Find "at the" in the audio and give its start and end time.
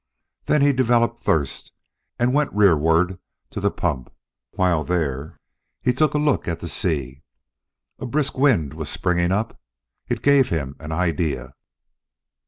6.47-6.67